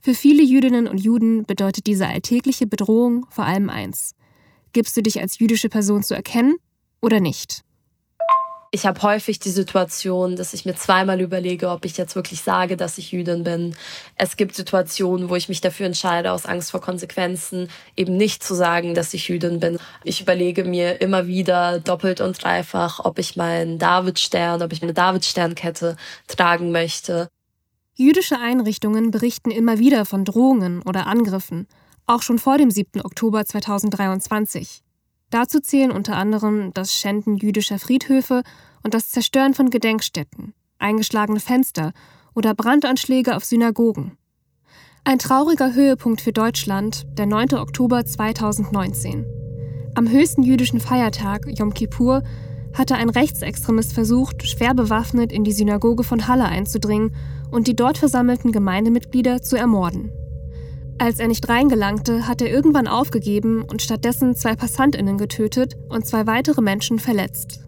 [0.00, 4.14] Für viele Jüdinnen und Juden bedeutet diese alltägliche Bedrohung vor allem eins.
[4.72, 6.56] Gibst du dich als jüdische Person zu erkennen
[7.00, 7.65] oder nicht?
[8.76, 12.76] Ich habe häufig die Situation, dass ich mir zweimal überlege, ob ich jetzt wirklich sage,
[12.76, 13.74] dass ich Jüdin bin.
[14.16, 18.54] Es gibt Situationen, wo ich mich dafür entscheide, aus Angst vor Konsequenzen, eben nicht zu
[18.54, 19.78] sagen, dass ich Jüdin bin.
[20.04, 24.92] Ich überlege mir immer wieder doppelt und dreifach, ob ich meinen Davidstern, ob ich meine
[24.92, 27.30] Davidsternkette tragen möchte.
[27.94, 31.66] Jüdische Einrichtungen berichten immer wieder von Drohungen oder Angriffen,
[32.04, 33.00] auch schon vor dem 7.
[33.00, 34.82] Oktober 2023.
[35.36, 38.42] Dazu zählen unter anderem das Schänden jüdischer Friedhöfe
[38.82, 41.92] und das Zerstören von Gedenkstätten, eingeschlagene Fenster
[42.34, 44.16] oder Brandanschläge auf Synagogen.
[45.04, 47.52] Ein trauriger Höhepunkt für Deutschland, der 9.
[47.56, 49.26] Oktober 2019.
[49.94, 52.22] Am höchsten jüdischen Feiertag, Yom Kippur,
[52.72, 57.14] hatte ein Rechtsextremist versucht, schwer bewaffnet in die Synagoge von Halle einzudringen
[57.50, 60.12] und die dort versammelten Gemeindemitglieder zu ermorden.
[60.98, 66.26] Als er nicht reingelangte, hat er irgendwann aufgegeben und stattdessen zwei Passantinnen getötet und zwei
[66.26, 67.60] weitere Menschen verletzt.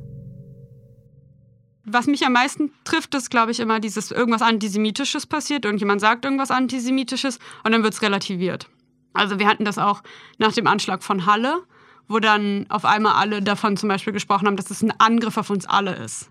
[1.85, 5.67] Was mich am meisten trifft, ist, glaube ich, immer dieses irgendwas Antisemitisches passiert.
[5.67, 8.69] Irgendjemand sagt irgendwas Antisemitisches und dann wird es relativiert.
[9.13, 10.03] Also wir hatten das auch
[10.39, 11.63] nach dem Anschlag von Halle,
[12.09, 15.51] wo dann auf einmal alle davon zum Beispiel gesprochen haben, dass es ein Angriff auf
[15.51, 16.31] uns alle ist.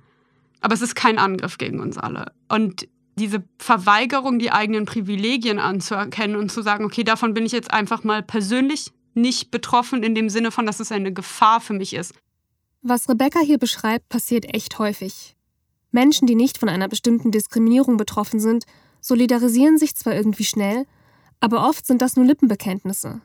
[0.61, 2.31] Aber es ist kein Angriff gegen uns alle.
[2.49, 7.71] Und diese Verweigerung, die eigenen Privilegien anzuerkennen und zu sagen, okay, davon bin ich jetzt
[7.71, 11.93] einfach mal persönlich nicht betroffen in dem Sinne von, dass es eine Gefahr für mich
[11.93, 12.13] ist.
[12.81, 15.35] Was Rebecca hier beschreibt, passiert echt häufig.
[15.91, 18.65] Menschen, die nicht von einer bestimmten Diskriminierung betroffen sind,
[19.01, 20.85] solidarisieren sich zwar irgendwie schnell,
[21.39, 23.21] aber oft sind das nur Lippenbekenntnisse.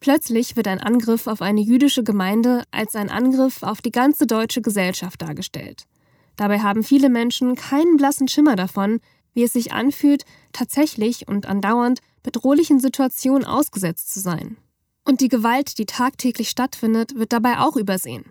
[0.00, 4.60] Plötzlich wird ein Angriff auf eine jüdische Gemeinde als ein Angriff auf die ganze deutsche
[4.60, 5.84] Gesellschaft dargestellt.
[6.36, 9.00] Dabei haben viele Menschen keinen blassen Schimmer davon,
[9.36, 14.56] wie es sich anfühlt, tatsächlich und andauernd bedrohlichen Situationen ausgesetzt zu sein.
[15.04, 18.24] Und die Gewalt, die tagtäglich stattfindet, wird dabei auch übersehen.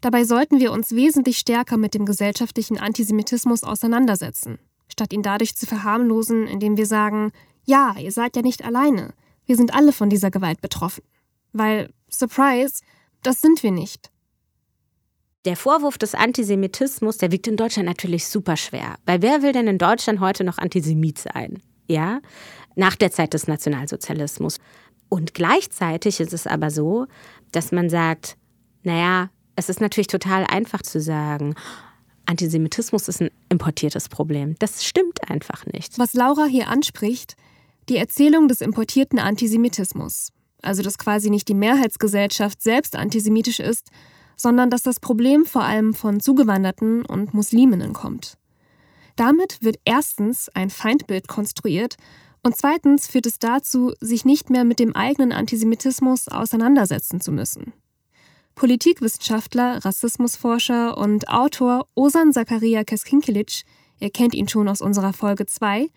[0.00, 4.58] Dabei sollten wir uns wesentlich stärker mit dem gesellschaftlichen Antisemitismus auseinandersetzen.
[4.88, 7.32] statt ihn dadurch zu verharmlosen, indem wir sagen,
[7.64, 9.14] ja, ihr seid ja nicht alleine,
[9.46, 11.02] wir sind alle von dieser Gewalt betroffen.
[11.54, 12.82] Weil, surprise,
[13.22, 14.10] das sind wir nicht.
[15.44, 18.96] Der Vorwurf des Antisemitismus, der wiegt in Deutschland natürlich super schwer.
[19.06, 21.60] Weil wer will denn in Deutschland heute noch Antisemit sein?
[21.88, 22.20] Ja?
[22.76, 24.58] Nach der Zeit des Nationalsozialismus.
[25.08, 27.06] Und gleichzeitig ist es aber so,
[27.50, 28.36] dass man sagt,
[28.84, 31.54] naja, es ist natürlich total einfach zu sagen,
[32.24, 34.54] Antisemitismus ist ein importiertes Problem.
[34.60, 35.98] Das stimmt einfach nicht.
[35.98, 37.36] Was Laura hier anspricht,
[37.88, 40.28] die Erzählung des importierten Antisemitismus.
[40.62, 43.90] Also dass quasi nicht die Mehrheitsgesellschaft selbst antisemitisch ist,
[44.42, 48.36] sondern dass das Problem vor allem von Zugewanderten und Musliminnen kommt.
[49.14, 51.96] Damit wird erstens ein Feindbild konstruiert
[52.42, 57.72] und zweitens führt es dazu, sich nicht mehr mit dem eigenen Antisemitismus auseinandersetzen zu müssen.
[58.56, 63.62] Politikwissenschaftler, Rassismusforscher und Autor Osan Zakaria Keskinkelic,
[64.00, 65.88] ihr kennt ihn schon aus unserer Folge 2,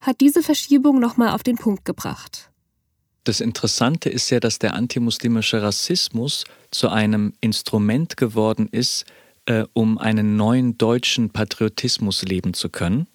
[0.00, 2.50] hat diese Verschiebung nochmal auf den Punkt gebracht.
[3.28, 9.04] Das Interessante ist ja, dass der antimuslimische Rassismus zu einem Instrument geworden ist,
[9.44, 13.06] äh, um einen neuen deutschen Patriotismus leben zu können,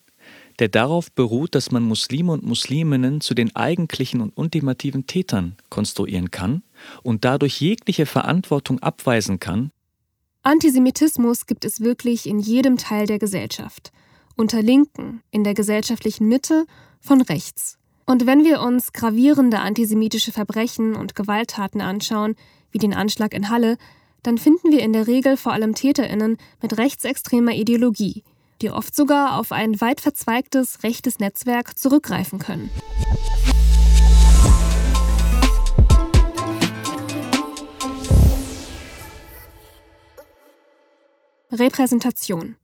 [0.60, 6.30] der darauf beruht, dass man Muslime und Musliminnen zu den eigentlichen und ultimativen Tätern konstruieren
[6.30, 6.62] kann
[7.02, 9.72] und dadurch jegliche Verantwortung abweisen kann.
[10.44, 13.92] Antisemitismus gibt es wirklich in jedem Teil der Gesellschaft.
[14.36, 16.68] Unter Linken, in der gesellschaftlichen Mitte,
[17.00, 17.80] von rechts.
[18.06, 22.36] Und wenn wir uns gravierende antisemitische Verbrechen und Gewalttaten anschauen,
[22.72, 23.78] wie den Anschlag in Halle,
[24.24, 28.24] dann finden wir in der Regel vor allem Täterinnen mit rechtsextremer Ideologie,
[28.62, 32.70] die oft sogar auf ein weit verzweigtes rechtes Netzwerk zurückgreifen können.
[41.52, 42.58] Repräsentation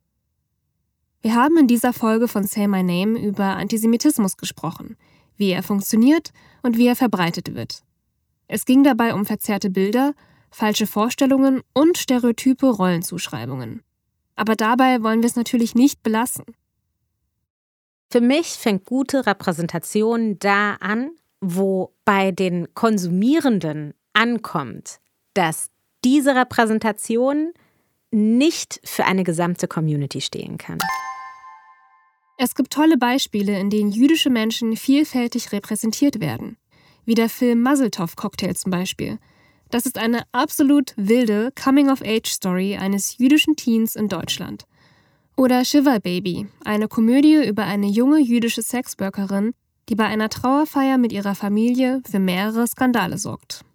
[1.21, 4.97] Wir haben in dieser Folge von Say My Name über Antisemitismus gesprochen,
[5.39, 7.81] wie er funktioniert und wie er verbreitet wird.
[8.47, 10.13] Es ging dabei um verzerrte Bilder,
[10.51, 13.81] falsche Vorstellungen und stereotype Rollenzuschreibungen.
[14.35, 16.45] Aber dabei wollen wir es natürlich nicht belassen.
[18.11, 24.99] Für mich fängt gute Repräsentation da an, wo bei den Konsumierenden ankommt,
[25.33, 25.69] dass
[26.03, 27.53] diese Repräsentation
[28.11, 30.79] nicht für eine gesamte Community stehen kann.
[32.41, 36.55] Es gibt tolle Beispiele, in denen jüdische Menschen vielfältig repräsentiert werden,
[37.03, 39.19] wie der Film Muzzletov Cocktail zum Beispiel.
[39.71, 44.63] Das ist eine absolut wilde Coming-of-Age-Story eines jüdischen Teens in Deutschland.
[45.35, 49.51] Oder Shiver Baby, eine Komödie über eine junge jüdische Sexworkerin,
[49.89, 53.65] die bei einer Trauerfeier mit ihrer Familie für mehrere Skandale sorgt.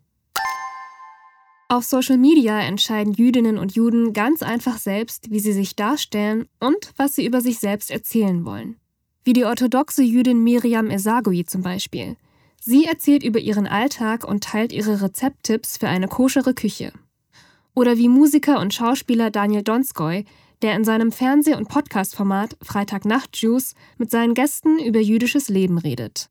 [1.69, 6.93] Auf Social Media entscheiden Jüdinnen und Juden ganz einfach selbst, wie sie sich darstellen und
[6.99, 8.77] was sie über sich selbst erzählen wollen.
[9.25, 12.17] Wie die orthodoxe Jüdin Miriam Esagui zum Beispiel.
[12.61, 16.93] Sie erzählt über ihren Alltag und teilt ihre Rezepttipps für eine koschere Küche.
[17.75, 20.27] Oder wie Musiker und Schauspieler Daniel Donskoy,
[20.61, 26.29] der in seinem Fernseh- und Podcast-Format Freitagnacht Juice mit seinen Gästen über jüdisches Leben redet.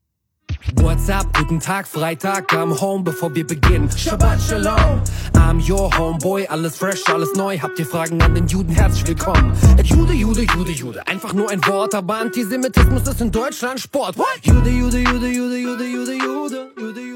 [0.72, 1.30] What's up?
[1.34, 3.90] Guten Tag, Freitag, I'm home, bevor wir beginnen.
[3.90, 5.02] Shabbat Shalom,
[5.34, 7.58] I'm your homeboy, alles fresh, alles neu.
[7.58, 8.70] Habt ihr Fragen an den Juden?
[8.70, 9.52] Herzlich willkommen.
[9.82, 14.16] Jude, Jude, Jude, Jude, einfach nur ein Wort, aber Antisemitismus ist in Deutschland Sport.
[14.16, 14.38] What?
[14.42, 17.13] Jude, Jude, Jude, Jude, Jude, Jude, Jude, Jude, Jude.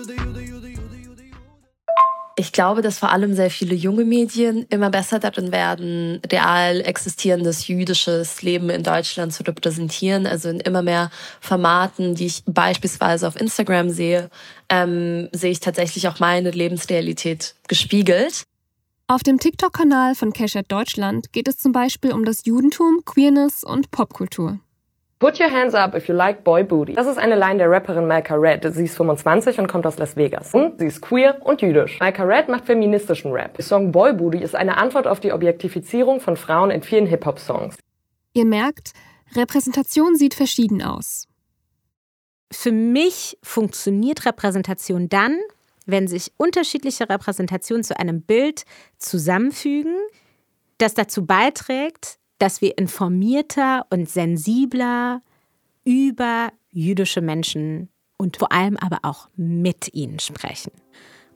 [2.38, 7.66] Ich glaube, dass vor allem sehr viele junge Medien immer besser darin werden, real existierendes
[7.66, 10.24] jüdisches Leben in Deutschland zu repräsentieren.
[10.24, 14.31] Also in immer mehr Formaten, die ich beispielsweise auf Instagram sehe,
[14.68, 18.44] ähm, sehe ich tatsächlich auch meine Lebensrealität gespiegelt.
[19.09, 23.90] Auf dem TikTok-Kanal von Keshet Deutschland geht es zum Beispiel um das Judentum, Queerness und
[23.90, 24.61] Popkultur.
[25.19, 26.95] Put your hands up if you like boy booty.
[26.95, 28.73] Das ist eine Line der Rapperin Malka Red.
[28.73, 30.55] Sie ist 25 und kommt aus Las Vegas.
[30.55, 31.99] Und sie ist queer und jüdisch.
[31.99, 33.55] Malka Red macht feministischen Rap.
[33.55, 37.77] Der Song Boy Booty ist eine Antwort auf die Objektifizierung von Frauen in vielen Hip-Hop-Songs.
[38.33, 38.93] Ihr merkt,
[39.35, 41.27] Repräsentation sieht verschieden aus.
[42.53, 45.37] Für mich funktioniert Repräsentation dann,
[45.85, 48.62] wenn sich unterschiedliche Repräsentationen zu einem Bild
[48.99, 49.97] zusammenfügen,
[50.79, 55.22] das dazu beiträgt, dass wir informierter und sensibler
[55.84, 60.72] über jüdische Menschen und vor allem aber auch mit ihnen sprechen.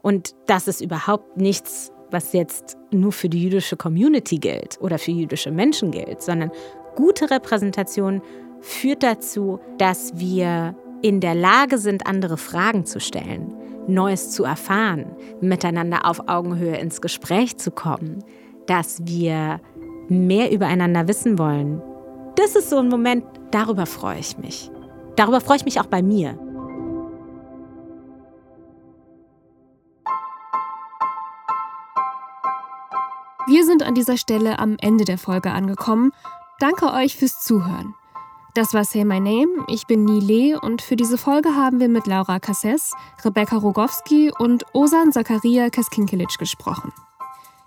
[0.02, 5.12] Und das ist überhaupt nichts, was jetzt nur für die jüdische Community gilt oder für
[5.12, 6.50] jüdische Menschen gilt, sondern
[6.94, 8.20] gute Repräsentation
[8.60, 13.52] führt dazu, dass wir in der Lage sind, andere Fragen zu stellen,
[13.88, 18.22] Neues zu erfahren, miteinander auf Augenhöhe ins Gespräch zu kommen,
[18.66, 19.60] dass wir
[20.08, 21.82] mehr übereinander wissen wollen,
[22.36, 24.70] das ist so ein Moment, darüber freue ich mich.
[25.16, 26.38] Darüber freue ich mich auch bei mir.
[33.46, 36.12] Wir sind an dieser Stelle am Ende der Folge angekommen.
[36.58, 37.94] Danke euch fürs Zuhören.
[38.54, 39.64] Das war Say My Name.
[39.68, 42.92] Ich bin Nile und für diese Folge haben wir mit Laura Kasses,
[43.24, 46.92] Rebecca Rogowski und Osan Zakaria Kaskinkelic gesprochen.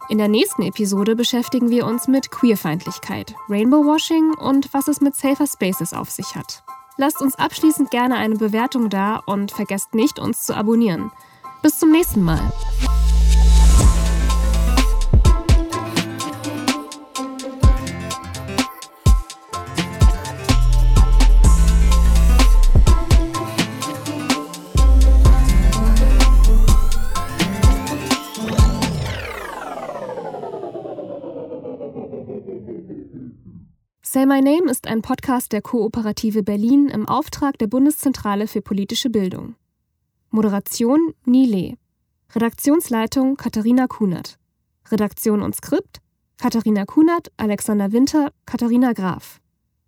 [0.08, 5.48] In der nächsten Episode beschäftigen wir uns mit Queerfeindlichkeit, Rainbowwashing und was es mit Safer
[5.48, 6.64] Spaces auf sich hat.
[6.98, 11.12] Lasst uns abschließend gerne eine Bewertung da und vergesst nicht, uns zu abonnieren.
[11.64, 12.52] Bis zum nächsten Mal.
[34.26, 39.54] My Name ist ein Podcast der Kooperative Berlin im Auftrag der Bundeszentrale für politische Bildung.
[40.32, 41.78] Moderation Nile.
[42.34, 44.40] Redaktionsleitung Katharina Kunert.
[44.90, 46.00] Redaktion und Skript
[46.38, 49.42] Katharina Kunert, Alexander Winter, Katharina Graf.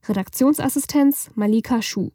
[0.07, 2.11] Redaktionsassistenz Malika Schuh.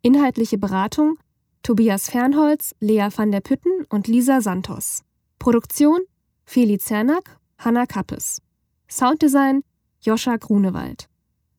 [0.00, 1.18] Inhaltliche Beratung
[1.64, 5.02] Tobias Fernholz, Lea van der Pütten und Lisa Santos.
[5.40, 6.02] Produktion
[6.44, 8.40] Feli Zernack, Hanna Kappes.
[8.88, 9.64] Sounddesign
[10.00, 11.08] Joscha Grunewald.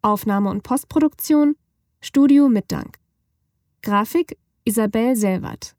[0.03, 1.55] Aufnahme und Postproduktion
[2.01, 2.97] Studio Mitdank.
[3.81, 5.75] Grafik Isabel Selwert.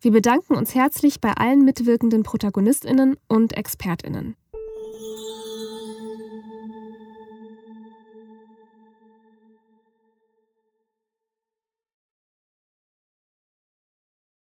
[0.00, 4.36] Wir bedanken uns herzlich bei allen mitwirkenden Protagonistinnen und Expertinnen.